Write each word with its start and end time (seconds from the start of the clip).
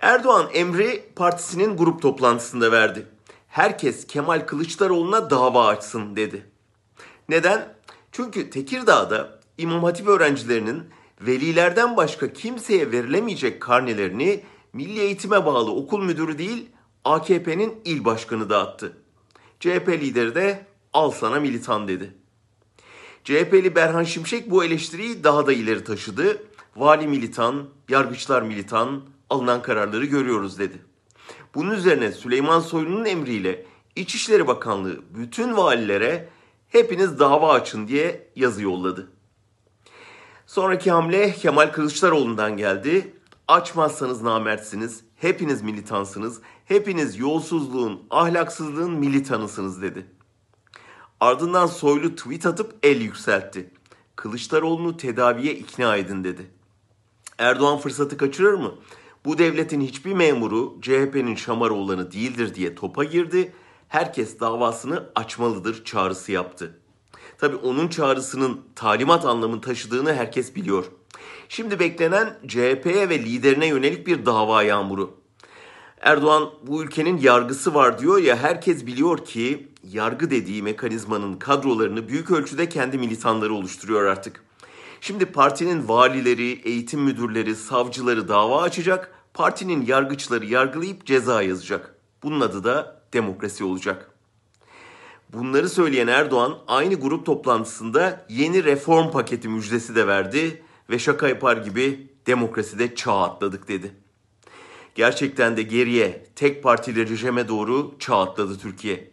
Erdoğan 0.00 0.50
emri 0.54 1.04
partisinin 1.16 1.76
grup 1.76 2.02
toplantısında 2.02 2.72
verdi. 2.72 3.06
Herkes 3.48 4.06
Kemal 4.06 4.46
Kılıçdaroğlu'na 4.46 5.30
dava 5.30 5.66
açsın 5.66 6.16
dedi. 6.16 6.46
Neden? 7.28 7.74
Çünkü 8.12 8.50
Tekirdağ'da 8.50 9.40
İmam 9.58 9.84
Hatip 9.84 10.08
öğrencilerinin 10.08 10.84
velilerden 11.20 11.96
başka 11.96 12.32
kimseye 12.32 12.92
verilemeyecek 12.92 13.62
karnelerini 13.62 14.44
Milli 14.72 15.00
Eğitime 15.00 15.46
bağlı 15.46 15.70
okul 15.70 16.02
müdürü 16.02 16.38
değil 16.38 16.68
AKP'nin 17.04 17.80
il 17.84 18.04
başkanı 18.04 18.50
dağıttı. 18.50 18.96
CHP 19.60 19.88
lideri 19.88 20.34
de 20.34 20.66
al 20.92 21.10
sana 21.10 21.40
militan 21.40 21.88
dedi. 21.88 22.14
CHP'li 23.24 23.74
Berhan 23.74 24.04
Şimşek 24.04 24.50
bu 24.50 24.64
eleştiriyi 24.64 25.24
daha 25.24 25.46
da 25.46 25.52
ileri 25.52 25.84
taşıdı. 25.84 26.42
Vali 26.76 27.06
militan, 27.06 27.68
yargıçlar 27.88 28.42
militan, 28.42 29.02
alınan 29.30 29.62
kararları 29.62 30.04
görüyoruz 30.04 30.58
dedi. 30.58 30.82
Bunun 31.54 31.70
üzerine 31.70 32.12
Süleyman 32.12 32.60
Soylu'nun 32.60 33.04
emriyle 33.04 33.66
İçişleri 33.96 34.46
Bakanlığı 34.46 35.00
bütün 35.14 35.56
valilere 35.56 36.28
hepiniz 36.68 37.18
dava 37.18 37.52
açın 37.52 37.88
diye 37.88 38.28
yazı 38.36 38.62
yolladı. 38.62 39.10
Sonraki 40.46 40.90
hamle 40.90 41.32
Kemal 41.32 41.72
Kılıçdaroğlu'ndan 41.72 42.56
geldi. 42.56 43.14
Açmazsanız 43.48 44.22
namertsiniz, 44.22 45.04
hepiniz 45.16 45.62
militansınız, 45.62 46.40
hepiniz 46.64 47.18
yolsuzluğun, 47.18 48.02
ahlaksızlığın 48.10 48.92
militanısınız 48.92 49.82
dedi. 49.82 50.06
Ardından 51.20 51.66
Soylu 51.66 52.14
tweet 52.14 52.46
atıp 52.46 52.74
el 52.82 53.00
yükseltti. 53.00 53.70
Kılıçdaroğlu'nu 54.16 54.96
tedaviye 54.96 55.54
ikna 55.54 55.96
edin 55.96 56.24
dedi. 56.24 56.50
Erdoğan 57.38 57.78
fırsatı 57.78 58.16
kaçırır 58.16 58.54
mı? 58.54 58.74
Bu 59.24 59.38
devletin 59.38 59.80
hiçbir 59.80 60.12
memuru 60.12 60.78
CHP'nin 60.82 61.34
Şamaroğlan'ı 61.34 62.12
değildir 62.12 62.54
diye 62.54 62.74
topa 62.74 63.04
girdi. 63.04 63.52
Herkes 63.88 64.40
davasını 64.40 65.10
açmalıdır 65.14 65.84
çağrısı 65.84 66.32
yaptı. 66.32 66.78
Tabi 67.38 67.56
onun 67.56 67.88
çağrısının 67.88 68.60
talimat 68.76 69.24
anlamını 69.24 69.60
taşıdığını 69.60 70.14
herkes 70.14 70.56
biliyor. 70.56 70.84
Şimdi 71.48 71.80
beklenen 71.80 72.38
CHP'ye 72.46 73.08
ve 73.08 73.18
liderine 73.18 73.66
yönelik 73.66 74.06
bir 74.06 74.26
dava 74.26 74.62
yağmuru. 74.62 75.20
Erdoğan 76.00 76.50
bu 76.62 76.82
ülkenin 76.82 77.18
yargısı 77.18 77.74
var 77.74 77.98
diyor 77.98 78.18
ya 78.18 78.36
herkes 78.36 78.86
biliyor 78.86 79.24
ki 79.24 79.68
yargı 79.92 80.30
dediği 80.30 80.62
mekanizmanın 80.62 81.34
kadrolarını 81.34 82.08
büyük 82.08 82.30
ölçüde 82.30 82.68
kendi 82.68 82.98
militanları 82.98 83.54
oluşturuyor 83.54 84.04
artık. 84.04 84.44
Şimdi 85.00 85.26
partinin 85.26 85.88
valileri, 85.88 86.60
eğitim 86.64 87.00
müdürleri, 87.00 87.56
savcıları 87.56 88.28
dava 88.28 88.62
açacak, 88.62 89.12
partinin 89.34 89.86
yargıçları 89.86 90.46
yargılayıp 90.46 91.06
ceza 91.06 91.42
yazacak. 91.42 91.94
Bunun 92.22 92.40
adı 92.40 92.64
da 92.64 93.02
demokrasi 93.12 93.64
olacak. 93.64 94.10
Bunları 95.32 95.68
söyleyen 95.68 96.06
Erdoğan 96.06 96.58
aynı 96.66 96.94
grup 96.94 97.26
toplantısında 97.26 98.26
yeni 98.28 98.64
reform 98.64 99.10
paketi 99.10 99.48
müjdesi 99.48 99.94
de 99.94 100.06
verdi 100.06 100.62
ve 100.90 100.98
şaka 100.98 101.28
yapar 101.28 101.56
gibi 101.56 102.10
demokraside 102.26 102.94
çağ 102.94 103.22
atladık 103.22 103.68
dedi. 103.68 103.92
Gerçekten 104.94 105.56
de 105.56 105.62
geriye 105.62 106.26
tek 106.36 106.62
partili 106.62 107.08
rejime 107.08 107.48
doğru 107.48 107.94
çağ 107.98 108.20
atladı 108.20 108.58
Türkiye. 108.58 109.10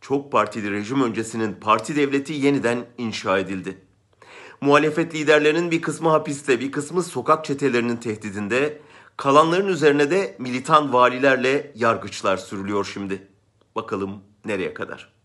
Çok 0.00 0.32
partili 0.32 0.70
rejim 0.70 1.02
öncesinin 1.02 1.54
parti 1.54 1.96
devleti 1.96 2.32
yeniden 2.32 2.86
inşa 2.98 3.38
edildi. 3.38 3.89
Muhalefet 4.60 5.14
liderlerinin 5.14 5.70
bir 5.70 5.82
kısmı 5.82 6.08
hapiste, 6.08 6.60
bir 6.60 6.72
kısmı 6.72 7.02
sokak 7.02 7.44
çetelerinin 7.44 7.96
tehdidinde, 7.96 8.80
kalanların 9.16 9.68
üzerine 9.68 10.10
de 10.10 10.36
militan 10.38 10.92
valilerle 10.92 11.72
yargıçlar 11.74 12.36
sürülüyor 12.36 12.90
şimdi. 12.92 13.28
Bakalım 13.76 14.22
nereye 14.44 14.74
kadar? 14.74 15.19